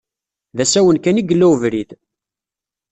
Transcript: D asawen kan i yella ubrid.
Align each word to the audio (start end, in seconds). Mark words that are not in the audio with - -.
D 0.55 0.59
asawen 0.63 0.97
kan 0.99 1.21
i 1.21 1.23
yella 1.29 1.45
ubrid. 1.53 1.89